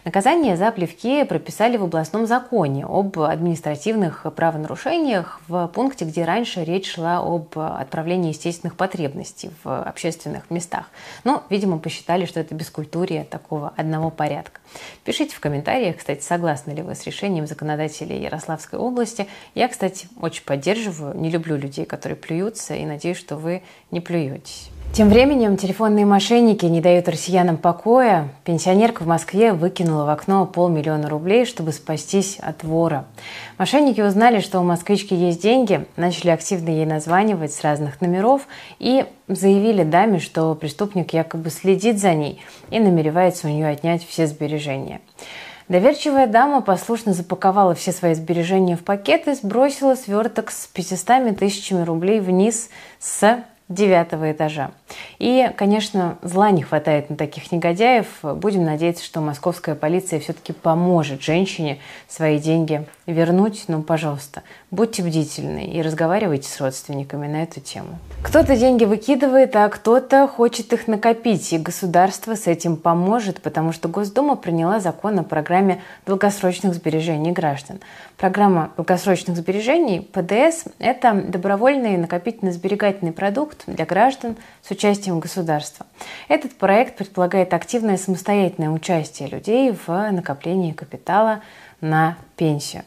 Наказание 0.05 0.57
за 0.57 0.71
плевки 0.71 1.25
прописали 1.25 1.77
в 1.77 1.85
областном 1.85 2.27
законе 2.27 2.85
об 2.85 3.19
административных 3.19 4.27
правонарушениях 4.35 5.41
в 5.49 5.69
пункте, 5.69 6.05
где 6.05 6.25
раньше 6.25 6.65
речь 6.65 6.93
шла 6.93 7.19
об 7.19 7.59
отправлении 7.59 8.29
естественных 8.29 8.77
потребностей 8.77 9.51
в 9.63 9.83
общественных 9.83 10.51
местах. 10.51 10.91
Но, 11.25 11.45
видимо, 11.51 11.79
посчитали, 11.79 12.25
что 12.27 12.41
это 12.41 12.55
бескультурие 12.55 13.25
такого 13.25 13.73
одного 13.77 14.11
порядка. 14.11 14.61
Пишите 15.05 15.35
в 15.37 15.41
комментариях, 15.41 15.99
кстати, 15.99 16.23
согласны 16.23 16.73
ли 16.73 16.83
вы 16.83 16.95
с 16.95 17.05
решением 17.05 17.47
законодателей 17.47 18.21
Ярославской 18.23 18.79
области. 18.79 19.27
Я, 19.55 19.69
кстати, 19.69 20.09
очень 20.21 20.45
поддерживаю, 20.45 21.17
не 21.17 21.31
люблю 21.31 21.57
людей, 21.57 21.85
которые 21.85 22.17
плюются, 22.17 22.75
и 22.75 22.85
надеюсь, 22.85 23.19
что 23.19 23.37
вы 23.37 23.63
не 23.91 24.01
плюетесь. 24.01 24.71
Тем 24.95 25.09
временем 25.09 25.57
телефонные 25.57 26.07
мошенники 26.07 26.67
не 26.67 26.81
дают 26.81 27.09
россиянам 27.09 27.57
покоя. 27.57 28.29
Пенсионерка 28.45 29.03
в 29.03 29.09
Москве 29.09 29.53
выкинула 29.53 30.05
в 30.05 30.09
окно 30.09 30.47
полмиллиона 30.47 31.09
рублей, 31.09 31.47
чтобы 31.47 31.73
спастись 31.73 32.39
от 32.39 32.63
вора. 32.63 33.05
Мошенники 33.59 34.01
узнали, 34.01 34.39
что 34.39 34.61
у 34.61 34.63
москвички 34.63 35.13
есть 35.13 35.43
деньги, 35.43 35.85
начали 35.97 36.31
активно 36.31 36.69
ей 36.69 36.87
названивать 36.87 37.53
с 37.53 37.63
разных 37.63 38.01
номеров 38.01 38.47
и 38.79 39.05
заявили 39.27 39.83
даме, 39.83 40.21
что 40.21 40.55
преступник 40.55 41.13
якобы 41.13 41.51
следит 41.51 41.99
за 41.99 42.15
ней 42.15 42.41
и 42.71 42.79
намеревается 42.79 43.49
у 43.49 43.51
нее 43.51 43.67
отнять 43.67 44.07
все 44.09 44.29
сбережения. 44.29 45.01
Доверчивая 45.69 46.29
дама 46.29 46.61
послушно 46.61 47.15
запаковала 47.15 47.75
все 47.75 47.91
свои 47.91 48.15
сбережения 48.15 48.77
в 48.77 48.85
пакет 48.85 49.27
и 49.27 49.35
сбросила 49.35 49.97
сверток 49.97 50.53
с 50.53 50.69
500 50.69 51.37
тысячами 51.37 51.83
рублей 51.83 52.21
вниз 52.21 52.69
с 53.01 53.43
девятого 53.69 54.31
этажа. 54.31 54.73
И, 55.19 55.51
конечно, 55.57 56.19
зла 56.23 56.51
не 56.51 56.63
хватает 56.63 57.09
на 57.09 57.17
таких 57.17 57.51
негодяев. 57.51 58.07
Будем 58.23 58.65
надеяться, 58.65 59.03
что 59.03 59.21
московская 59.21 59.75
полиция 59.75 60.21
все-таки 60.21 60.53
поможет 60.53 61.23
женщине 61.23 61.79
свои 62.07 62.39
деньги 62.39 62.87
вернуть. 63.07 63.65
Ну, 63.69 63.83
пожалуйста, 63.83 64.43
будьте 64.71 65.03
бдительны 65.03 65.65
и 65.65 65.81
разговаривайте 65.81 66.49
с 66.49 66.61
родственниками 66.61 67.27
на 67.27 67.43
эту 67.43 67.61
тему. 67.61 67.99
Кто-то 68.23 68.57
деньги 68.57 68.85
выкидывает, 68.85 69.57
а 69.57 69.69
кто-то 69.71 70.29
хочет 70.29 70.73
их 70.75 70.87
накопить, 70.87 71.53
и 71.53 71.59
государство 71.59 72.35
с 72.35 72.47
этим 72.47 72.77
поможет, 72.77 73.41
потому 73.41 73.73
что 73.73 73.89
Госдума 73.89 74.37
приняла 74.37 74.79
закон 74.79 75.19
о 75.19 75.23
программе 75.23 75.83
долгосрочных 76.07 76.75
сбережений 76.75 77.33
граждан. 77.33 77.81
Программа 78.19 78.71
долгосрочных 78.77 79.37
сбережений, 79.37 80.01
ПДС, 80.01 80.65
это 80.79 81.15
добровольный 81.15 81.97
накопительно-сберегательный 81.97 83.13
продукт 83.13 83.54
для 83.67 83.85
граждан 83.85 84.37
с 84.63 84.71
участием 84.71 85.21
государства. 85.21 85.87
Этот 86.29 86.57
проект 86.57 86.97
предполагает 86.97 87.55
активное 87.55 87.97
самостоятельное 87.97 88.71
участие 88.71 89.29
людей 89.29 89.73
в 89.73 90.11
накоплении 90.11 90.73
капитала 90.73 91.43
на 91.81 92.17
пенсию. 92.37 92.83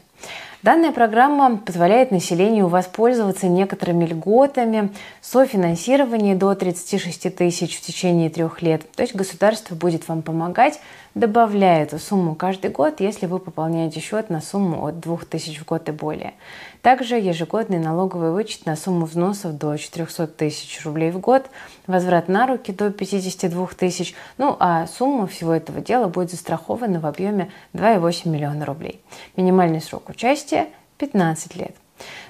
Данная 0.68 0.92
программа 0.92 1.56
позволяет 1.56 2.10
населению 2.10 2.68
воспользоваться 2.68 3.46
некоторыми 3.46 4.04
льготами, 4.04 4.92
софинансирование 5.22 6.36
до 6.36 6.54
36 6.54 7.34
тысяч 7.34 7.78
в 7.78 7.80
течение 7.80 8.28
трех 8.28 8.60
лет. 8.60 8.82
То 8.92 9.00
есть 9.00 9.14
государство 9.14 9.74
будет 9.74 10.06
вам 10.08 10.20
помогать, 10.20 10.78
добавляя 11.14 11.84
эту 11.84 11.98
сумму 11.98 12.34
каждый 12.34 12.70
год, 12.70 13.00
если 13.00 13.24
вы 13.24 13.38
пополняете 13.38 14.00
счет 14.00 14.28
на 14.28 14.42
сумму 14.42 14.86
от 14.86 15.00
2000 15.00 15.58
в 15.58 15.64
год 15.64 15.88
и 15.88 15.92
более. 15.92 16.34
Также 16.82 17.16
ежегодный 17.16 17.78
налоговый 17.78 18.30
вычет 18.30 18.66
на 18.66 18.76
сумму 18.76 19.06
взносов 19.06 19.56
до 19.56 19.76
400 19.76 20.26
тысяч 20.26 20.84
рублей 20.84 21.10
в 21.10 21.18
год, 21.18 21.46
возврат 21.86 22.28
на 22.28 22.46
руки 22.46 22.72
до 22.72 22.90
52 22.90 23.68
тысяч, 23.78 24.14
ну 24.36 24.56
а 24.60 24.86
сумма 24.86 25.26
всего 25.26 25.52
этого 25.52 25.80
дела 25.80 26.08
будет 26.08 26.30
застрахована 26.30 27.00
в 27.00 27.06
объеме 27.06 27.50
2,8 27.72 28.28
миллиона 28.28 28.64
рублей. 28.64 29.00
Минимальный 29.36 29.80
срок 29.80 30.08
участия 30.08 30.57
возрасте 30.58 30.72
15 30.98 31.56
лет. 31.56 31.76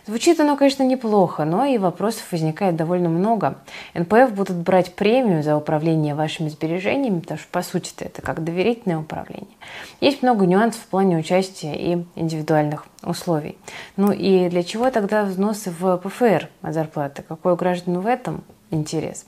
Звучит 0.06 0.40
оно, 0.40 0.56
конечно, 0.56 0.82
неплохо, 0.82 1.44
но 1.44 1.66
и 1.66 1.76
вопросов 1.76 2.32
возникает 2.32 2.76
довольно 2.76 3.11
много. 3.11 3.58
НПФ 3.92 4.32
будут 4.32 4.56
брать 4.56 4.94
премию 4.94 5.42
за 5.42 5.56
управление 5.56 6.14
вашими 6.14 6.49
сбережениями, 6.49 7.20
потому 7.20 7.38
что, 7.38 7.49
по 7.50 7.62
сути 7.62 7.92
это 7.99 8.23
как 8.23 8.42
доверительное 8.42 8.99
управление. 8.99 9.54
Есть 10.00 10.23
много 10.23 10.47
нюансов 10.47 10.80
в 10.80 10.87
плане 10.87 11.18
участия 11.18 11.75
и 11.75 12.04
индивидуальных 12.14 12.87
условий. 13.02 13.58
Ну 13.97 14.11
и 14.11 14.49
для 14.49 14.62
чего 14.62 14.90
тогда 14.90 15.25
взносы 15.25 15.70
в 15.70 15.99
ПФР 15.99 16.49
от 16.62 16.75
зарплаты? 16.75 17.23
Какой 17.23 17.52
у 17.52 17.56
граждан 17.56 18.00
в 18.00 18.06
этом 18.06 18.42
интерес? 18.70 19.26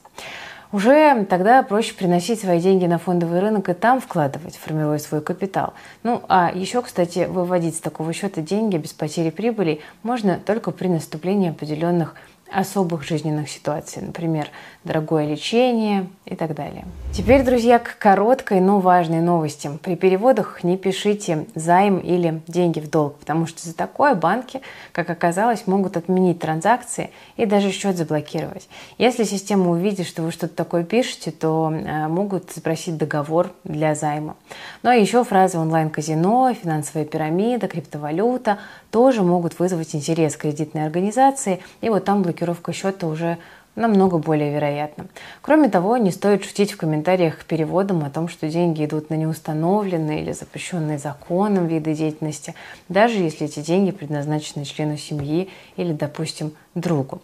Уже 0.73 1.25
тогда 1.29 1.63
проще 1.63 1.95
приносить 1.95 2.41
свои 2.41 2.61
деньги 2.61 2.87
на 2.87 2.99
фондовый 2.99 3.41
рынок 3.41 3.69
и 3.69 3.75
там 3.75 4.01
вкладывать, 4.01 4.57
формируя 4.57 4.99
свой 4.99 5.21
капитал. 5.21 5.75
Ну, 6.03 6.23
а 6.29 6.51
еще, 6.55 6.83
кстати, 6.83 7.27
выводить 7.29 7.77
с 7.77 7.81
такого 7.81 8.13
счета 8.13 8.41
деньги 8.41 8.77
без 8.77 8.93
потери 8.93 9.31
прибыли 9.31 9.81
можно 10.03 10.39
только 10.45 10.71
при 10.71 10.89
наступлении 10.89 11.51
определенных 11.51 12.15
особых 12.53 13.05
жизненных 13.05 13.49
ситуаций, 13.49 14.03
например, 14.03 14.49
дорогое 14.85 15.27
лечение 15.27 16.07
и 16.25 16.35
так 16.35 16.55
далее. 16.55 16.85
Теперь, 17.13 17.45
друзья, 17.45 17.79
к 17.79 17.99
короткой, 17.99 18.61
но 18.61 18.81
важной 18.81 19.21
новости. 19.21 19.71
При 19.83 19.95
переводах 19.95 20.65
не 20.65 20.77
пишите 20.79 21.47
займ 21.55 21.99
или 21.99 22.41
деньги 22.47 22.81
в 22.81 22.89
долг, 22.89 23.19
потому 23.19 23.47
что 23.47 23.67
за 23.67 23.75
такое 23.75 24.15
банки, 24.15 24.63
как 24.93 25.11
оказалось, 25.11 25.67
могут 25.67 25.97
отменить 25.97 26.39
транзакции 26.39 27.11
и 27.37 27.47
даже 27.47 27.73
счет 27.73 27.97
заблокировать. 27.97 28.69
Если 28.97 29.25
система 29.25 29.71
увидит, 29.71 30.07
что 30.07 30.23
вы 30.23 30.31
что-то 30.31 30.55
такое 30.55 30.85
пишете, 30.85 31.31
то 31.31 31.71
э, 31.73 32.09
могут 32.09 32.53
запросить 32.53 32.97
договор 32.97 33.53
для 33.65 33.95
займа. 33.95 34.37
Ну 34.83 34.91
а 34.91 34.95
еще 34.95 35.25
фразы 35.25 35.59
онлайн-казино, 35.59 36.55
финансовая 36.55 37.05
пирамида, 37.05 37.69
криптовалюта 37.69 38.59
тоже 38.91 39.23
могут 39.23 39.59
вызвать 39.59 39.95
интерес 39.95 40.37
кредитной 40.37 40.85
организации, 40.87 41.61
и 41.81 41.89
вот 41.89 42.05
там 42.05 42.23
блокировка 42.41 42.73
счета 42.73 43.07
уже 43.07 43.39
намного 43.77 44.19
более 44.19 44.53
вероятно. 44.53 45.07
Кроме 45.43 45.69
того, 45.69 45.97
не 45.97 46.11
стоит 46.11 46.45
шутить 46.45 46.73
в 46.73 46.77
комментариях 46.77 47.39
к 47.39 47.45
переводам 47.45 48.05
о 48.05 48.11
том, 48.11 48.29
что 48.29 48.49
деньги 48.49 48.85
идут 48.85 49.11
на 49.11 49.15
неустановленные 49.15 50.23
или 50.23 50.33
запрещенные 50.33 50.99
законом 50.99 51.67
виды 51.67 51.95
деятельности, 51.95 52.55
даже 52.89 53.19
если 53.19 53.47
эти 53.47 53.61
деньги 53.61 53.91
предназначены 53.91 54.65
члену 54.65 54.97
семьи 54.97 55.49
или, 55.77 55.93
допустим, 55.93 56.53
другу. 56.75 57.21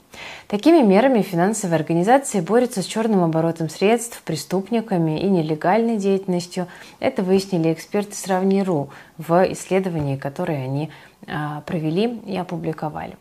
Такими 0.48 0.82
мерами 0.82 1.22
финансовые 1.22 1.76
организации 1.76 2.40
борются 2.40 2.82
с 2.82 2.86
черным 2.86 3.22
оборотом 3.22 3.68
средств, 3.68 4.22
преступниками 4.22 5.20
и 5.20 5.28
нелегальной 5.28 5.96
деятельностью. 5.96 6.66
Это 6.98 7.22
выяснили 7.22 7.72
эксперты 7.72 8.14
Сравни.ру 8.14 8.90
в 9.18 9.52
исследовании, 9.52 10.16
которое 10.16 10.64
они 10.64 10.90
а, 11.28 11.62
провели 11.62 12.18
и 12.26 12.36
опубликовали. 12.36 13.16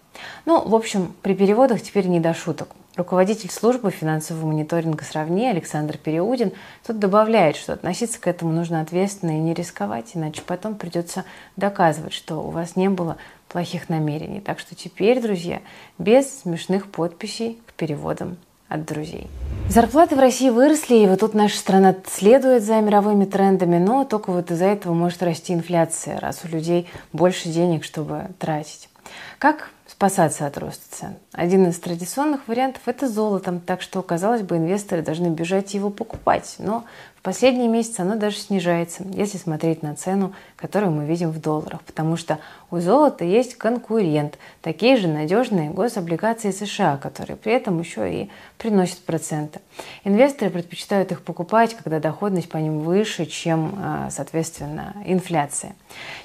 Ну, 0.45 0.67
в 0.67 0.75
общем, 0.75 1.13
при 1.21 1.33
переводах 1.35 1.81
теперь 1.81 2.07
не 2.07 2.19
до 2.19 2.33
шуток. 2.33 2.69
Руководитель 2.95 3.51
службы 3.51 3.91
финансового 3.91 4.45
мониторинга 4.45 5.03
«Сравни» 5.03 5.47
Александр 5.47 5.97
Переудин 5.97 6.53
тут 6.87 6.97
добавляет, 6.97 7.57
что 7.57 7.73
относиться 7.73 8.21
к 8.21 8.27
этому 8.27 8.53
нужно 8.53 8.79
ответственно 8.79 9.31
и 9.31 9.41
не 9.41 9.53
рисковать, 9.53 10.11
иначе 10.13 10.41
потом 10.45 10.75
придется 10.75 11.25
доказывать, 11.57 12.13
что 12.13 12.37
у 12.37 12.51
вас 12.51 12.77
не 12.77 12.89
было 12.89 13.17
плохих 13.49 13.89
намерений. 13.89 14.39
Так 14.39 14.59
что 14.59 14.75
теперь, 14.75 15.21
друзья, 15.21 15.59
без 15.97 16.41
смешных 16.41 16.89
подписей 16.89 17.59
к 17.67 17.73
переводам 17.73 18.37
от 18.69 18.85
друзей. 18.85 19.27
Зарплаты 19.67 20.15
в 20.15 20.19
России 20.19 20.49
выросли, 20.49 20.95
и 20.95 21.07
вот 21.07 21.19
тут 21.19 21.33
наша 21.33 21.57
страна 21.57 21.95
следует 22.07 22.63
за 22.63 22.79
мировыми 22.79 23.25
трендами, 23.25 23.77
но 23.77 24.05
только 24.05 24.31
вот 24.31 24.51
из-за 24.51 24.65
этого 24.65 24.93
может 24.93 25.21
расти 25.21 25.53
инфляция, 25.53 26.17
раз 26.21 26.41
у 26.45 26.47
людей 26.47 26.87
больше 27.11 27.49
денег, 27.49 27.83
чтобы 27.83 28.29
тратить. 28.39 28.87
Как 29.37 29.69
спасаться 29.95 30.45
от 30.45 30.57
роста 30.57 30.83
цен. 30.93 31.15
Один 31.31 31.67
из 31.69 31.79
традиционных 31.79 32.49
вариантов– 32.49 32.81
это 32.85 33.07
золотом, 33.07 33.61
так 33.61 33.81
что, 33.81 34.01
казалось 34.01 34.41
бы, 34.41 34.57
инвесторы 34.57 35.01
должны 35.01 35.27
бежать 35.27 35.73
его 35.73 35.89
покупать. 35.89 36.55
Но 36.59 36.83
последние 37.25 37.67
месяцы 37.67 38.01
оно 38.01 38.15
даже 38.17 38.37
снижается, 38.37 39.03
если 39.11 39.39
смотреть 39.39 39.81
на 39.81 39.95
цену, 39.95 40.35
которую 40.55 40.91
мы 40.91 41.05
видим 41.05 41.31
в 41.31 41.41
долларах, 41.41 41.81
потому 41.81 42.17
что 42.17 42.37
у 42.69 42.79
золота 42.79 43.25
есть 43.25 43.55
конкурент, 43.55 44.37
такие 44.61 44.95
же 44.95 45.07
надежные 45.07 45.71
гособлигации 45.71 46.51
США, 46.51 46.97
которые 46.97 47.35
при 47.35 47.51
этом 47.51 47.79
еще 47.79 48.13
и 48.13 48.29
приносят 48.59 48.99
проценты. 48.99 49.59
Инвесторы 50.03 50.51
предпочитают 50.51 51.11
их 51.11 51.23
покупать, 51.23 51.73
когда 51.73 51.99
доходность 51.99 52.47
по 52.47 52.57
ним 52.57 52.81
выше, 52.81 53.25
чем, 53.25 53.73
а, 53.81 54.09
соответственно, 54.11 54.95
инфляция. 55.05 55.75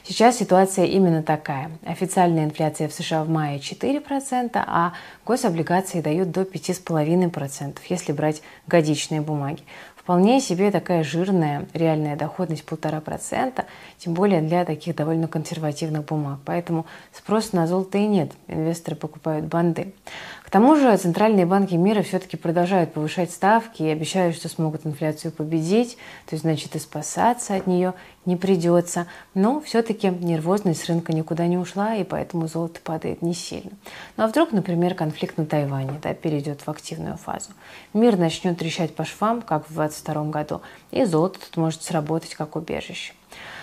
Сейчас 0.05 0.37
ситуация 0.37 0.85
именно 0.85 1.23
такая. 1.23 1.71
Официальная 1.87 2.45
инфляция 2.45 2.89
в 2.89 2.93
США 2.93 3.25
в 3.25 3.31
мае 3.31 3.59
4%, 3.59 4.51
а 4.55 4.93
гособлигации 5.25 6.03
дают 6.03 6.31
до 6.31 6.43
5,5%, 6.43 7.79
если 7.89 8.13
брать 8.13 8.43
годичные 8.67 9.23
бумаги. 9.23 9.63
Вполне 10.11 10.41
себе 10.41 10.73
такая 10.73 11.05
жирная 11.05 11.69
реальная 11.73 12.17
доходность 12.17 12.65
полтора 12.65 13.01
процента, 13.01 13.67
тем 13.97 14.13
более 14.13 14.41
для 14.41 14.65
таких 14.65 14.97
довольно 14.97 15.29
консервативных 15.29 16.05
бумаг. 16.05 16.41
Поэтому 16.45 16.85
спроса 17.13 17.55
на 17.55 17.69
золото 17.69 17.97
и 17.97 18.09
нет. 18.09 18.33
Инвесторы 18.49 18.97
покупают 18.97 19.45
банды. 19.45 19.95
К 20.43 20.51
тому 20.51 20.75
же 20.75 20.97
центральные 20.97 21.47
банки 21.47 21.75
мира 21.75 22.03
все-таки 22.03 22.37
продолжают 22.37 22.93
повышать 22.93 23.31
ставки 23.31 23.85
и 23.85 23.89
обещают, 23.89 24.35
что 24.35 24.49
смогут 24.49 24.85
инфляцию 24.85 25.31
победить, 25.31 25.97
то 26.27 26.35
есть, 26.35 26.43
значит, 26.43 26.75
и 26.75 26.81
спасаться 26.81 27.55
от 27.55 27.69
нее 27.69 27.95
не 28.27 28.37
придется. 28.37 29.07
Но 29.35 29.61
все-таки 29.61 30.09
нервозность 30.09 30.83
с 30.83 30.87
рынка 30.87 31.13
никуда 31.13 31.47
не 31.47 31.59
ушла, 31.59 31.95
и 31.95 32.05
поэтому 32.05 32.49
золото 32.49 32.81
падает 32.83 33.23
не 33.23 33.35
сильно. 33.35 33.73
Ну 34.17 34.25
а 34.25 34.27
вдруг, 34.27 34.53
например, 34.53 34.95
конфликт 34.95 35.39
на 35.39 35.47
Тайване 35.47 35.99
да, 36.03 36.15
перейдет 36.15 36.63
в 36.63 36.69
активную 36.69 37.17
фазу? 37.17 37.51
Мир 37.95 38.17
начнет 38.17 38.59
трещать 38.59 38.95
по 38.95 39.05
швам, 39.05 39.43
как 39.43 39.69
в 39.69 39.75
2022 39.75 40.25
году, 40.25 40.61
и 40.91 41.05
золото 41.05 41.41
тут 41.41 41.57
может 41.57 41.83
сработать 41.83 42.35
как 42.35 42.57
убежище. 42.57 43.15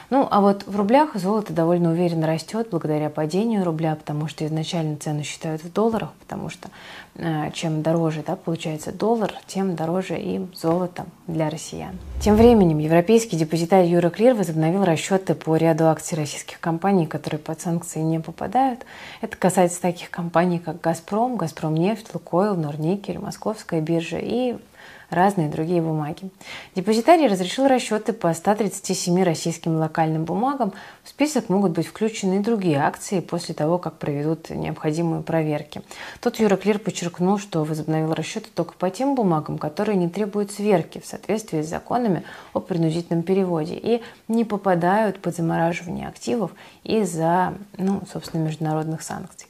Ну, 0.10 0.26
а 0.32 0.40
вот 0.40 0.66
в 0.66 0.76
рублях 0.78 1.16
золото 1.16 1.52
довольно 1.52 1.92
уверенно 1.92 2.28
растет 2.28 2.70
благодаря 2.72 3.10
падению 3.10 3.66
рубля, 3.66 3.96
потому 3.96 4.30
что 4.30 4.46
изначально 4.46 4.96
цену 4.96 5.24
считают 5.24 5.62
в 5.64 5.74
долларах, 5.74 6.14
потому 6.20 6.50
что 6.50 6.70
э, 7.16 7.52
чем 7.52 7.82
дороже 7.82 8.24
да, 8.26 8.38
получается 8.38 8.94
доллар, 8.94 9.34
тем 9.48 9.76
дороже 9.76 10.18
и 10.18 10.46
золото 10.56 11.06
для 11.28 11.50
россиян. 11.50 11.98
Тем 12.22 12.36
временем 12.38 12.78
европейский 12.78 13.36
депозитарий 13.36 13.94
Euroclear 13.94 14.34
возобновил 14.34 14.86
расчеты 14.86 15.36
по 15.36 15.58
ряду 15.58 15.88
акций 15.88 16.18
российских 16.18 16.62
компаний, 16.62 17.06
которые 17.06 17.40
под 17.40 17.60
санкции 17.60 18.00
не 18.00 18.22
попадают. 18.22 18.86
Это 19.20 19.36
касается 19.36 19.82
таких 19.82 20.10
компаний, 20.10 20.60
как 20.60 20.80
«Газпром», 20.80 21.36
«Газпромнефть», 21.36 22.14
«Лукойл», 22.14 22.56
«Норникель», 22.56 23.20
«Московская 23.20 23.82
биржа» 23.82 24.20
и 24.22 24.56
разные 25.10 25.50
другие 25.50 25.82
бумаги. 25.82 26.30
Депозитарий 26.76 27.28
разрешил 27.28 27.68
расчеты 27.68 28.14
по 28.14 28.34
137 28.34 29.24
российским 29.24 29.78
локальным 29.78 30.26
бумагам. 30.26 30.74
В 31.04 31.10
список 31.10 31.50
могут 31.50 31.72
быть 31.72 31.88
включены 31.88 32.38
и 32.38 32.40
другие 32.40 32.78
акции 32.78 33.20
после 33.20 33.56
того, 33.56 33.78
как 33.78 33.98
проведут 33.98 34.50
необходимые 34.50 35.22
проверки. 35.22 35.82
Тут 36.22 36.40
Юроклир 36.40 36.80
подчеркнул, 36.80 37.38
что 37.38 37.64
возобновил 37.64 38.14
расчеты 38.14 38.50
только 38.54 38.74
по 38.74 38.90
тем 38.90 39.16
бумагам, 39.16 39.58
которые 39.58 39.96
не 39.96 40.10
требуют 40.10 40.52
сверки 40.52 41.00
в 41.00 41.06
соответствии 41.06 41.62
с 41.62 41.70
законами 41.70 42.24
о 42.54 42.60
принудительном 42.60 43.24
переводе 43.24 43.76
и 43.76 44.02
не 44.28 44.44
попадают 44.46 45.22
под 45.22 45.36
замораживание 45.36 46.08
активов 46.08 46.52
из-за, 46.84 47.54
ну, 47.78 48.02
собственно, 48.12 48.42
международных 48.44 49.02
санкций. 49.02 49.47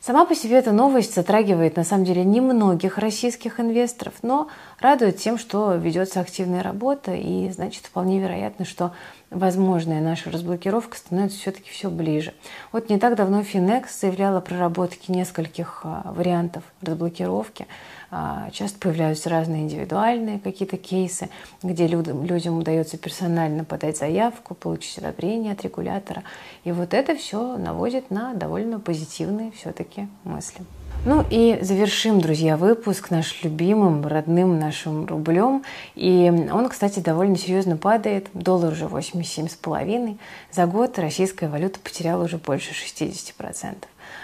Сама 0.00 0.24
по 0.24 0.34
себе 0.34 0.56
эта 0.56 0.72
новость 0.72 1.14
затрагивает 1.14 1.76
на 1.76 1.84
самом 1.84 2.04
деле 2.06 2.24
немногих 2.24 2.96
российских 2.96 3.60
инвесторов, 3.60 4.14
но 4.22 4.48
радует 4.80 5.18
тем, 5.18 5.36
что 5.36 5.74
ведется 5.74 6.20
активная 6.20 6.62
работа, 6.62 7.12
и 7.14 7.50
значит 7.50 7.84
вполне 7.84 8.18
вероятно, 8.18 8.64
что 8.64 8.92
возможная 9.30 10.00
наша 10.00 10.30
разблокировка 10.30 10.96
становится 10.96 11.38
все-таки 11.38 11.70
все 11.70 11.88
ближе. 11.88 12.34
Вот 12.72 12.90
не 12.90 12.98
так 12.98 13.16
давно 13.16 13.42
Финекс 13.42 14.00
заявляла 14.00 14.38
о 14.38 14.40
проработке 14.40 15.12
нескольких 15.12 15.80
а, 15.84 16.12
вариантов 16.12 16.64
разблокировки. 16.82 17.66
А, 18.10 18.50
часто 18.50 18.78
появляются 18.78 19.30
разные 19.30 19.62
индивидуальные 19.62 20.40
какие-то 20.40 20.76
кейсы, 20.76 21.30
где 21.62 21.86
людям, 21.86 22.24
людям 22.24 22.58
удается 22.58 22.98
персонально 22.98 23.64
подать 23.64 23.98
заявку, 23.98 24.54
получить 24.54 24.98
одобрение 24.98 25.52
от 25.52 25.62
регулятора. 25.62 26.24
И 26.64 26.72
вот 26.72 26.92
это 26.92 27.14
все 27.14 27.56
наводит 27.56 28.10
на 28.10 28.34
довольно 28.34 28.80
позитивные 28.80 29.52
все-таки 29.52 30.08
мысли. 30.24 30.64
Ну 31.06 31.24
и 31.30 31.58
завершим, 31.62 32.20
друзья, 32.20 32.58
выпуск 32.58 33.10
наш 33.10 33.42
любимым, 33.42 34.06
родным 34.06 34.58
нашим 34.58 35.06
рублем. 35.06 35.64
И 35.94 36.30
он, 36.52 36.68
кстати, 36.68 37.00
довольно 37.00 37.38
серьезно 37.38 37.78
падает. 37.78 38.28
Доллар 38.34 38.74
уже 38.74 38.84
87,5. 38.84 40.18
За 40.52 40.66
год 40.66 40.98
российская 40.98 41.48
валюта 41.48 41.80
потеряла 41.80 42.24
уже 42.24 42.36
больше 42.36 42.72
60%. 42.72 43.76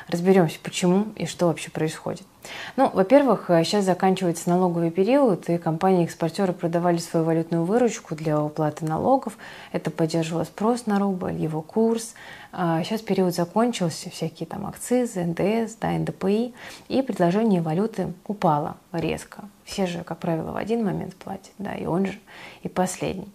Разберемся, 0.09 0.59
почему 0.63 1.07
и 1.17 1.27
что 1.27 1.47
вообще 1.47 1.71
происходит. 1.71 2.23
Ну, 2.77 2.91
во-первых, 2.93 3.47
сейчас 3.49 3.85
заканчивается 3.85 4.49
налоговый 4.49 4.91
период, 4.91 5.49
и 5.49 5.59
компании-экспортеры 5.59 6.53
продавали 6.53 6.99
свою 6.99 7.27
валютную 7.27 7.65
выручку 7.65 8.15
для 8.15 8.41
уплаты 8.41 8.85
налогов. 8.85 9.37
Это 9.73 9.91
поддерживало 9.91 10.45
спрос 10.45 10.87
на 10.87 10.99
рубль, 10.99 11.35
его 11.35 11.61
курс. 11.61 12.15
Сейчас 12.53 13.01
а 13.01 13.05
период 13.05 13.35
закончился, 13.35 14.11
всякие 14.11 14.47
там 14.47 14.67
акцизы, 14.67 15.25
НДС, 15.25 15.75
да, 15.81 15.91
НДПИ, 15.91 16.55
и 16.89 17.03
предложение 17.03 17.61
валюты 17.61 18.13
упало 18.27 18.77
резко. 18.93 19.49
Все 19.67 19.87
же, 19.87 20.05
как 20.05 20.19
правило, 20.19 20.53
в 20.53 20.57
один 20.57 20.85
момент 20.85 21.17
платят, 21.17 21.51
да, 21.59 21.75
и 21.75 21.87
он 21.87 22.07
же, 22.07 22.19
и 22.63 22.69
последний. 22.69 23.29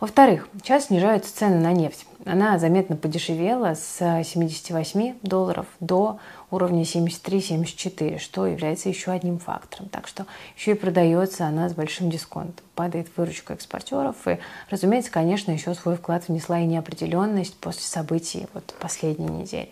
Во-вторых, 0.00 0.48
сейчас 0.56 0.86
снижаются 0.86 1.36
цены 1.36 1.60
на 1.60 1.72
нефть. 1.72 2.06
Она 2.24 2.58
заметно 2.58 2.96
подешевела 2.96 3.74
с 3.74 3.98
78 3.98 5.16
долларов 5.20 5.66
до 5.80 6.18
уровня 6.50 6.84
73-74, 6.84 8.18
что 8.18 8.46
является 8.46 8.88
еще 8.88 9.10
одним 9.10 9.38
фактором. 9.38 9.90
Так 9.90 10.08
что 10.08 10.24
еще 10.56 10.70
и 10.70 10.74
продается 10.74 11.46
она 11.46 11.68
с 11.68 11.74
большим 11.74 12.08
дисконтом. 12.08 12.64
Падает 12.74 13.08
выручка 13.14 13.52
экспортеров. 13.52 14.16
И, 14.26 14.38
разумеется, 14.70 15.10
конечно, 15.10 15.52
еще 15.52 15.74
свой 15.74 15.96
вклад 15.96 16.28
внесла 16.28 16.60
и 16.60 16.66
неопределенность 16.66 17.56
после 17.56 17.82
событий 17.82 18.46
вот 18.54 18.74
последней 18.80 19.28
недели. 19.28 19.70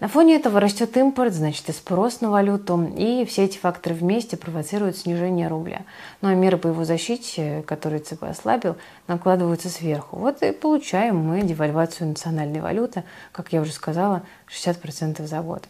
На 0.00 0.06
фоне 0.06 0.36
этого 0.36 0.60
растет 0.60 0.96
импорт, 0.96 1.32
значит 1.32 1.68
и 1.68 1.72
спрос 1.72 2.20
на 2.20 2.30
валюту, 2.30 2.88
и 2.96 3.24
все 3.24 3.46
эти 3.46 3.58
факторы 3.58 3.96
вместе 3.96 4.36
провоцируют 4.36 4.96
снижение 4.96 5.48
рубля. 5.48 5.82
Ну 6.20 6.28
а 6.28 6.34
меры 6.34 6.56
по 6.56 6.68
его 6.68 6.84
защите, 6.84 7.64
которые 7.66 7.98
ЦБ 7.98 8.22
ослабил, 8.24 8.76
накладываются 9.08 9.68
сверху. 9.68 10.16
Вот 10.16 10.40
и 10.44 10.52
получаем 10.52 11.16
мы 11.16 11.42
девальвацию 11.42 12.10
национальной 12.10 12.60
валюты, 12.60 13.02
как 13.32 13.52
я 13.52 13.60
уже 13.60 13.72
сказала, 13.72 14.22
60% 14.48 15.26
за 15.26 15.40
год. 15.40 15.66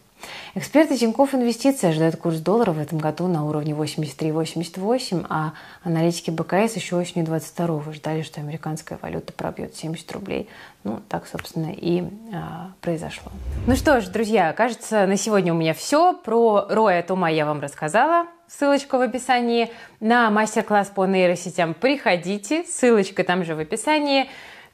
Эксперты 0.55 0.97
Тинькофф 0.97 1.35
Инвестиции 1.35 1.89
ожидают 1.89 2.17
курс 2.17 2.39
доллара 2.39 2.73
в 2.73 2.79
этом 2.79 2.99
году 2.99 3.27
на 3.29 3.45
уровне 3.45 3.73
83-88, 3.73 5.27
а 5.29 5.53
аналитики 5.83 6.31
БКС 6.31 6.77
еще 6.77 6.97
осенью 6.97 7.27
22 7.27 7.93
ждали, 7.93 8.23
что 8.23 8.41
американская 8.41 8.99
валюта 9.01 9.33
пробьет 9.33 9.77
70 9.77 10.11
рублей. 10.13 10.49
Ну, 10.85 11.01
так, 11.09 11.27
собственно, 11.27 11.73
и 11.73 12.05
а, 12.33 12.73
произошло. 12.81 13.31
Ну 13.67 13.77
что 13.77 14.01
ж, 14.01 14.07
друзья, 14.07 14.53
кажется, 14.53 15.07
на 15.07 15.17
сегодня 15.17 15.53
у 15.53 15.57
меня 15.57 15.75
все. 15.75 16.15
Про 16.15 16.67
Роя 16.69 17.03
Тума 17.03 17.31
я 17.31 17.47
вам 17.47 17.61
рассказала. 17.61 18.27
Ссылочка 18.49 18.97
в 18.97 19.03
описании. 19.03 19.71
На 20.01 20.31
мастер-класс 20.31 20.89
по 20.95 21.05
нейросетям 21.05 21.75
приходите. 21.75 22.65
Ссылочка 22.65 23.23
там 23.23 23.45
же 23.45 23.55
в 23.55 23.59
описании. 23.59 24.29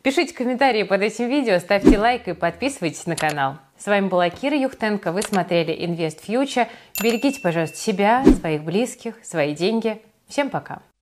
Пишите 0.05 0.35
комментарии 0.35 0.83
под 0.83 1.01
этим 1.01 1.29
видео, 1.31 1.59
ставьте 1.59 1.99
лайк 1.99 2.29
и 2.29 2.35
подписывайтесь 2.35 3.07
на 3.07 3.17
канал. 3.17 3.57
С 3.77 3.87
вами 3.87 4.09
была 4.09 4.31
Кира 4.31 4.57
Юхтенко, 4.57 5.13
вы 5.13 5.23
смотрели 5.23 5.75
Invest 5.75 6.21
Future. 6.27 6.69
Берегите, 7.03 7.41
пожалуйста, 7.41 7.77
себя, 7.77 8.25
своих 8.41 8.63
близких, 8.63 9.17
свои 9.25 9.55
деньги. 9.55 10.01
Всем 10.29 10.49
пока! 10.49 10.81